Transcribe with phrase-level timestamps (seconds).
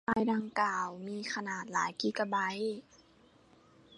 [0.05, 2.77] ไฟล์ดังกล่าวมีขนาดหลายกิกะไบต์